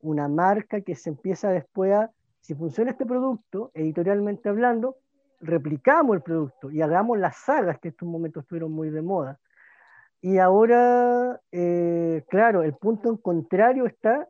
[0.00, 4.96] Una marca que se empieza después a, si funciona este producto, editorialmente hablando,
[5.40, 9.38] replicamos el producto y hagamos las sagas que en estos momentos estuvieron muy de moda.
[10.20, 14.28] Y ahora, eh, claro, el punto contrario está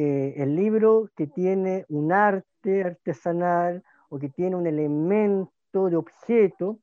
[0.00, 6.78] eh, el libro que tiene un arte artesanal o que tiene un elemento de objeto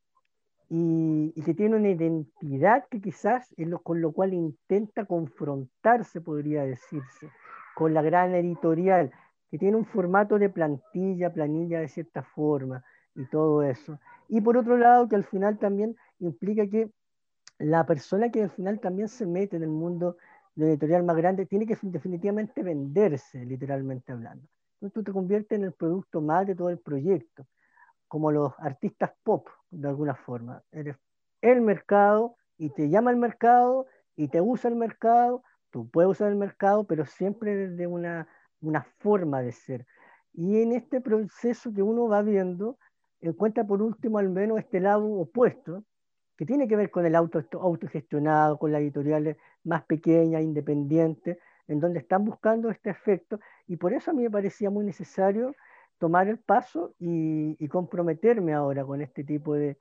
[0.70, 7.30] y, que tiene una identidad que quizás es con lo cual intenta confrontarse, podría decirse,
[7.74, 9.14] con la gran editorial,
[9.50, 12.84] que tiene un formato de plantilla, planilla de cierta forma
[13.16, 13.98] y todo eso.
[14.28, 16.92] Y por otro lado, que al final también implica que
[17.60, 20.18] la persona que al final también se mete en el mundo
[20.56, 24.48] de editorial más grande tiene que definitivamente venderse, literalmente hablando.
[24.76, 27.46] Entonces tú te conviertes en el producto más de todo el proyecto
[28.08, 30.64] como los artistas pop, de alguna forma.
[30.72, 30.96] Eres
[31.42, 36.30] el mercado y te llama el mercado y te usa el mercado, tú puedes usar
[36.30, 38.28] el mercado, pero siempre desde una,
[38.62, 39.86] una forma de ser.
[40.34, 42.78] Y en este proceso que uno va viendo,
[43.20, 45.84] encuentra por último al menos este lado opuesto,
[46.38, 51.80] que tiene que ver con el auto, autogestionado, con las editoriales más pequeñas, independientes, en
[51.80, 53.40] donde están buscando este efecto.
[53.68, 55.56] Y por eso a mí me parecía muy necesario
[55.98, 59.78] tomar el paso y, comprometerme ahora con este tipo de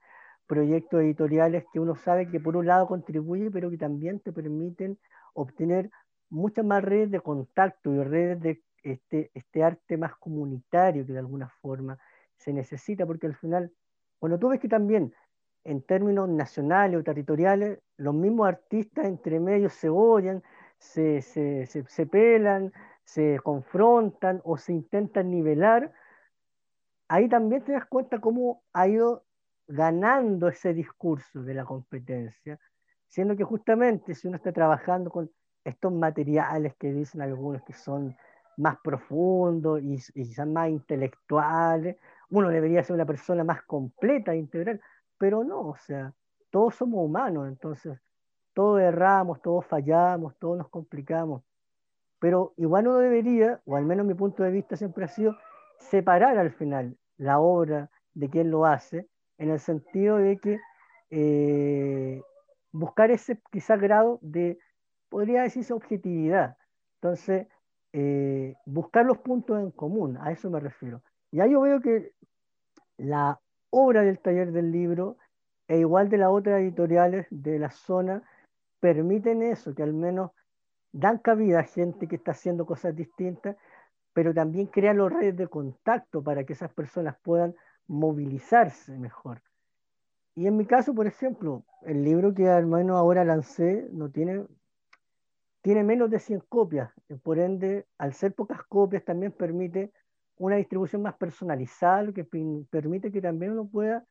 [0.47, 4.97] proyectos editoriales que uno sabe que por un lado contribuye, pero que también te permiten
[5.33, 5.89] obtener
[6.29, 11.19] muchas más redes de contacto y redes de este, este arte más comunitario que de
[11.19, 11.97] alguna forma
[12.37, 13.71] se necesita, porque al final,
[14.19, 15.13] cuando tú ves que también
[15.65, 20.43] en términos nacionales o territoriales, los mismos artistas entre medios se odian,
[20.77, 22.71] se, se, se, se pelan,
[23.03, 25.91] se confrontan o se intentan nivelar,
[27.07, 29.25] ahí también te das cuenta cómo ha ido
[29.67, 32.59] ganando ese discurso de la competencia,
[33.07, 35.31] siendo que justamente si uno está trabajando con
[35.63, 38.15] estos materiales que dicen algunos que son
[38.57, 41.97] más profundos y, y más intelectuales,
[42.29, 44.79] uno debería ser una persona más completa e integral,
[45.17, 46.13] pero no, o sea,
[46.49, 47.99] todos somos humanos, entonces
[48.53, 51.43] todos erramos, todos fallamos, todos nos complicamos,
[52.19, 55.37] pero igual uno debería, o al menos mi punto de vista siempre ha sido,
[55.77, 60.59] separar al final la obra de quien lo hace, en el sentido de que
[61.09, 62.21] eh,
[62.71, 64.57] buscar ese quizá grado de,
[65.09, 66.57] podría decirse, objetividad.
[67.01, 67.47] Entonces,
[67.93, 71.01] eh, buscar los puntos en común, a eso me refiero.
[71.31, 72.13] Y ahí yo veo que
[72.97, 75.17] la obra del taller del libro,
[75.67, 78.23] e igual de las otras editoriales de la zona,
[78.79, 80.31] permiten eso, que al menos
[80.91, 83.55] dan cabida a gente que está haciendo cosas distintas
[84.15, 87.53] pero también crea los redes de contacto para que esas personas puedan
[87.85, 89.41] movilizarse mejor.
[90.35, 94.45] Y en mi caso, por ejemplo, el libro que al menos ahora lancé no tiene,
[95.61, 99.91] tiene menos de 100 copias, por ende, al ser pocas copias también permite
[100.37, 102.25] una distribución más personalizada, lo que
[102.69, 104.05] permite que también uno pueda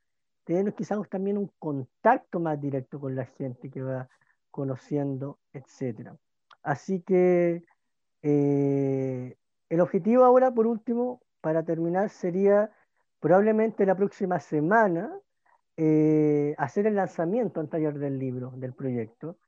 [0.45, 4.09] tener quizás también un contacto más directo con la gente que va
[4.51, 6.11] conociendo, etc.
[6.63, 7.65] Así que
[8.23, 9.37] eh,
[9.69, 12.71] el objetivo ahora, por último, para terminar, sería
[13.21, 15.11] probablemente la próxima semana
[15.77, 19.39] eh, hacer el lanzamiento en taller del libro, del proyecto.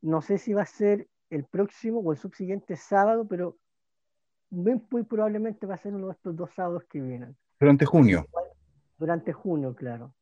[0.00, 3.56] No sé si va a ser el próximo o el subsiguiente sábado, pero
[4.50, 7.36] muy, probablemente va a ser uno de estos dos sábados que vienen.
[7.58, 8.26] Durante junio.
[8.98, 10.14] Durante junio, claro.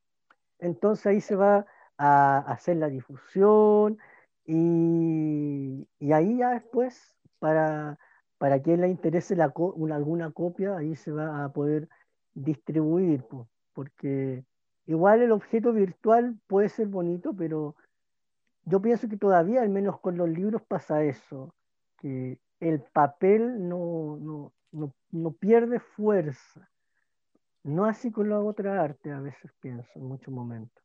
[0.58, 1.66] Entonces ahí se va
[1.98, 3.98] a hacer la difusión
[4.46, 7.98] y, y ahí ya después, para
[8.44, 9.54] para quien le interese la
[9.92, 11.88] alguna copia, ahí se va a poder
[12.34, 13.24] distribuir,
[13.72, 14.44] porque
[14.84, 17.74] igual el objeto virtual puede ser bonito, pero
[18.64, 21.54] yo pienso que todavía, al menos con los libros, pasa eso,
[21.96, 26.68] que el papel no, no, no pierde fuerza.
[27.62, 30.84] No así con la otra arte, a veces pienso, en muchos momentos.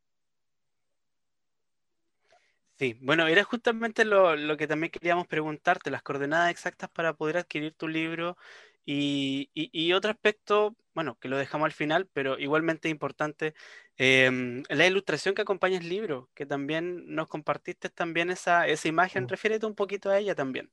[2.79, 7.35] Sí, bueno, era justamente lo, lo, que también queríamos preguntarte, las coordenadas exactas para poder
[7.35, 8.37] adquirir tu libro
[8.85, 13.53] y, y, otro aspecto, bueno, que lo dejamos al final, pero igualmente importante,
[13.97, 19.27] em, la ilustración que acompaña el libro, que también nos compartiste también esa, esa imagen,
[19.27, 20.71] refiérete un poquito a ella también.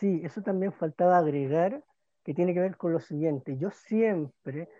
[0.00, 1.84] Sí, eso también faltaba agregar,
[2.24, 3.58] que tiene que ver con lo siguiente.
[3.58, 4.70] Yo siempre,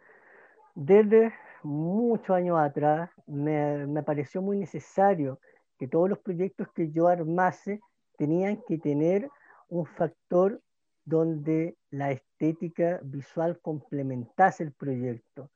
[0.74, 5.38] desde muchos años atrás, me, me pareció muy necesario
[5.78, 7.80] que todos los proyectos que yo armase
[8.16, 9.28] tenían que tener
[9.68, 10.62] un factor
[11.04, 15.50] donde la estética visual complementase el proyecto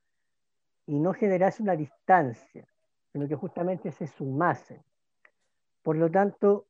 [0.87, 2.67] y no generase una distancia,
[3.13, 4.85] sino que justamente se sumase.
[5.83, 6.67] Por lo tanto,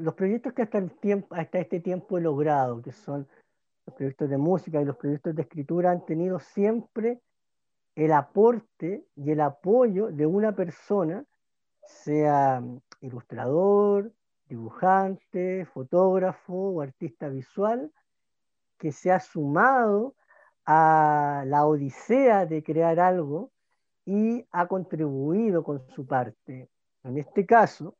[0.00, 3.28] los proyectos que hasta, este tiempo he logrado, que son
[3.86, 7.20] los proyectos de música y los proyectos de escritura, han tenido siempre
[7.94, 11.24] el aporte y el apoyo de una persona,
[11.84, 12.62] sea
[13.00, 14.12] ilustrador,
[14.48, 17.92] dibujante, fotógrafo o artista visual,
[18.78, 20.14] que se ha sumado
[20.64, 23.50] a la odisea de crear algo
[24.06, 26.68] y ha contribuido con su parte.
[27.02, 27.96] En este caso,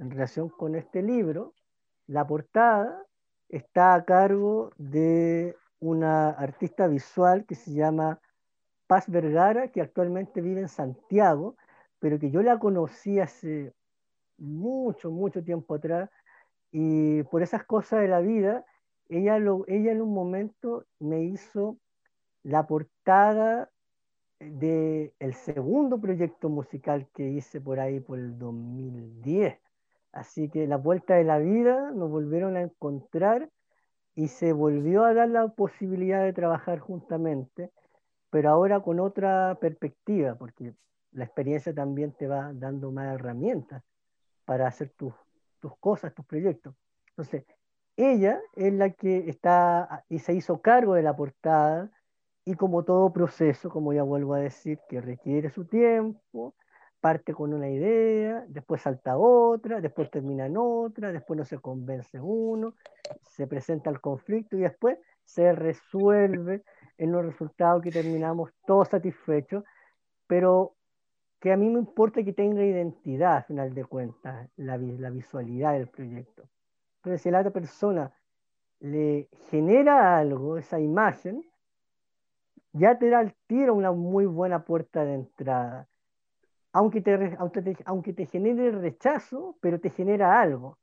[0.00, 1.52] en relación con este libro,
[2.06, 3.04] la portada
[3.48, 8.18] está a cargo de una artista visual que se llama
[8.86, 11.54] Paz Vergara, que actualmente vive en Santiago,
[11.98, 13.74] pero que yo la conocí hace
[14.38, 16.08] mucho, mucho tiempo atrás,
[16.72, 18.64] y por esas cosas de la vida,
[19.08, 21.76] ella, ella en un momento me hizo
[22.42, 23.70] la portada
[24.38, 29.58] del el segundo proyecto musical que hice por ahí por el 2010.
[30.12, 33.48] Así que la vuelta de la vida nos volvieron a encontrar
[34.14, 37.70] y se volvió a dar la posibilidad de trabajar juntamente,
[38.30, 40.74] pero ahora con otra perspectiva, porque
[41.12, 43.82] la experiencia también te va dando más herramientas
[44.44, 45.14] para hacer tus,
[45.60, 46.74] tus cosas, tus proyectos.
[47.10, 47.44] Entonces,
[47.96, 51.90] ella es la que está y se hizo cargo de la portada
[52.44, 56.54] y como todo proceso, como ya vuelvo a decir, que requiere su tiempo,
[57.00, 62.20] parte con una idea, después salta otra, después termina en otra, después no se convence
[62.20, 62.74] uno,
[63.22, 66.62] se presenta el conflicto y después se resuelve
[66.98, 69.64] en los resultados que terminamos todos satisfechos,
[70.26, 70.74] pero
[71.40, 75.72] que a mí me importa que tenga identidad, a final de cuentas, la, la visualidad
[75.72, 76.42] del proyecto.
[76.96, 78.12] Entonces, si la otra persona
[78.80, 81.42] le genera algo, esa imagen,
[82.72, 85.88] ya te da al tiro una muy buena puerta de entrada.
[86.72, 87.36] Aunque te,
[87.86, 90.78] aunque te, genere rechazo, pero te genera algo.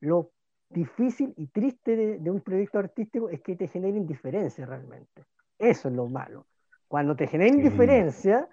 [0.00, 0.30] Lo
[0.70, 5.24] difícil y triste de, de, un proyecto artístico es que te genere indiferencia realmente.
[5.58, 6.46] Eso es lo malo.
[6.86, 8.48] Cuando te genera indiferencia,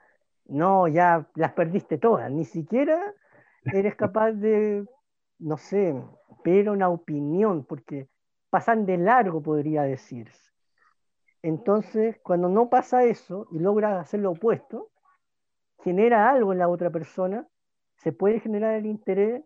[0.45, 3.13] no, ya las perdiste todas, ni siquiera
[3.63, 4.85] eres capaz de,
[5.39, 5.95] no sé,
[6.43, 8.07] ver una opinión, porque
[8.49, 10.51] pasan de largo, podría decirse.
[11.41, 14.89] Entonces, cuando no pasa eso y logra hacer lo opuesto,
[15.85, 17.47] genera algo en la otra persona,
[17.97, 19.43] se puede generar el interés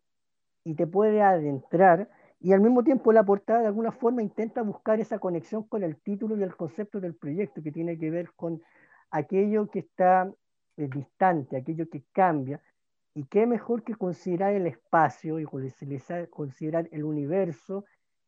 [0.64, 2.10] y te puede adentrar,
[2.40, 5.98] y al mismo tiempo la portada de alguna forma intenta buscar esa conexión con el
[5.98, 8.62] título y el concepto del proyecto, que tiene que ver con
[9.12, 10.32] aquello que está
[10.78, 12.62] distante, aquello que cambia,
[13.14, 15.46] y qué mejor que considerar el espacio y
[16.30, 17.84] considerar el universo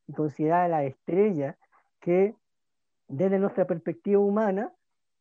[0.05, 1.57] y considerar la estrella
[2.01, 2.36] que
[3.07, 4.74] desde nuestra perspectiva humana,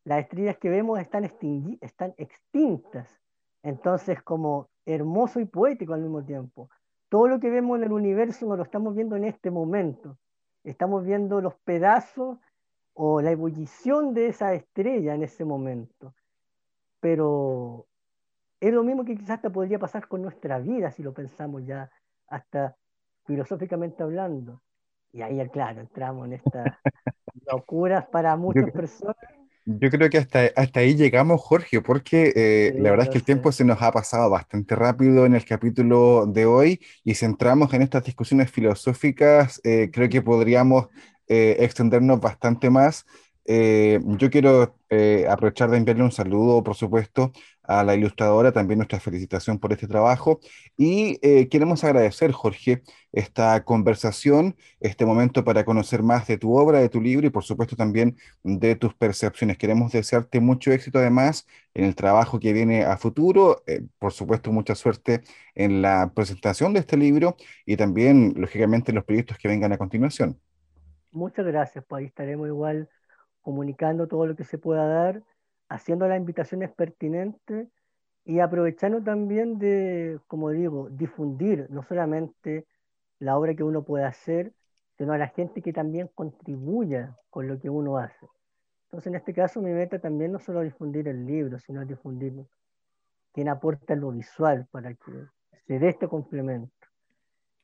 [0.03, 1.29] las estrellas que vemos están,
[1.81, 3.09] están extintas.
[3.63, 6.69] Entonces, como hermoso y poético al mismo tiempo.
[7.09, 10.17] Todo lo que vemos en el universo no lo estamos viendo en este momento.
[10.63, 12.39] Estamos viendo los pedazos
[12.93, 16.13] o la ebullición de esa estrella en ese momento
[17.01, 17.87] pero
[18.61, 21.91] es lo mismo que quizás hasta podría pasar con nuestra vida si lo pensamos ya
[22.27, 22.77] hasta
[23.25, 24.61] filosóficamente hablando.
[25.11, 26.65] Y ahí, claro, entramos en estas
[27.51, 29.40] locuras para muchas personas.
[29.79, 33.23] Yo creo que hasta, hasta ahí llegamos, Jorge, porque eh, la verdad es que el
[33.23, 37.73] tiempo se nos ha pasado bastante rápido en el capítulo de hoy y si entramos
[37.73, 40.87] en estas discusiones filosóficas, eh, creo que podríamos
[41.27, 43.05] eh, extendernos bastante más.
[43.45, 47.31] Eh, yo quiero eh, aprovechar de enviarle un saludo, por supuesto,
[47.63, 50.39] a la ilustradora, también nuestra felicitación por este trabajo.
[50.77, 56.79] Y eh, queremos agradecer, Jorge, esta conversación, este momento para conocer más de tu obra,
[56.79, 59.57] de tu libro y, por supuesto, también de tus percepciones.
[59.57, 63.63] Queremos desearte mucho éxito, además, en el trabajo que viene a futuro.
[63.99, 65.21] por supuesto, mucha suerte
[65.55, 69.77] en la presentación de este libro y también, lógicamente, en los proyectos que vengan a
[69.77, 70.39] continuación.
[71.11, 72.89] Muchas gracias, pues ahí estaremos igual
[73.41, 75.23] comunicando todo lo que se pueda dar,
[75.69, 77.67] haciendo las invitaciones pertinentes
[78.25, 82.67] y aprovechando también de, como digo, difundir no solamente
[83.19, 84.53] la obra que uno puede hacer,
[84.97, 88.27] sino a la gente que también contribuya con lo que uno hace.
[88.85, 92.33] Entonces, en este caso, mi meta también no solo difundir el libro, sino difundir
[93.31, 95.11] quien aporta lo visual para que
[95.65, 96.73] se dé este complemento.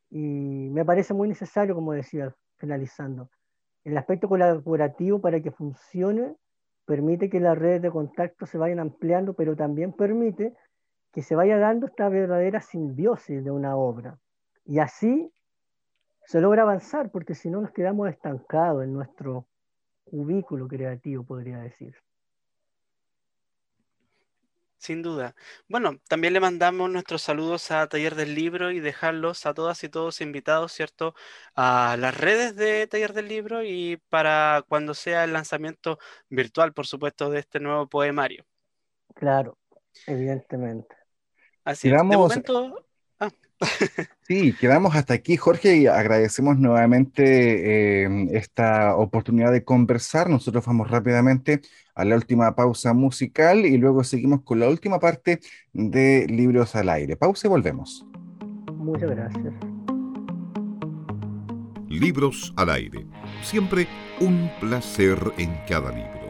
[0.09, 3.30] Y me parece muy necesario, como decía, finalizando,
[3.88, 6.35] el aspecto colaborativo para que funcione
[6.85, 10.53] permite que las redes de contacto se vayan ampliando, pero también permite
[11.13, 14.19] que se vaya dando esta verdadera simbiosis de una obra.
[14.65, 15.31] Y así
[16.25, 19.47] se logra avanzar, porque si no nos quedamos estancados en nuestro
[20.03, 21.95] cubículo creativo, podría decir.
[24.78, 25.36] Sin duda.
[25.67, 29.89] Bueno, también le mandamos nuestros saludos a Taller del Libro y dejarlos a todas y
[29.89, 31.15] todos invitados, ¿cierto?
[31.55, 35.97] A las redes de Taller del Libro y para cuando sea el lanzamiento
[36.30, 38.45] virtual, por supuesto, de este nuevo poemario.
[39.15, 39.57] Claro,
[40.05, 40.95] evidentemente.
[41.63, 41.93] Así es.
[41.95, 42.86] De momento,
[43.19, 43.32] Ah.
[44.28, 50.30] Sí, quedamos hasta aquí, Jorge, y agradecemos nuevamente eh, esta oportunidad de conversar.
[50.30, 51.61] Nosotros vamos rápidamente
[51.95, 55.39] a la última pausa musical y luego seguimos con la última parte
[55.71, 57.15] de Libros al Aire.
[57.15, 58.05] Pausa y volvemos.
[58.73, 59.53] Muchas gracias.
[61.88, 63.05] Libros al Aire.
[63.43, 63.88] Siempre
[64.19, 66.26] un placer en cada libro.